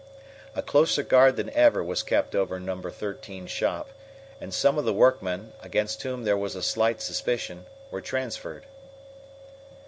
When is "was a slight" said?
6.37-7.03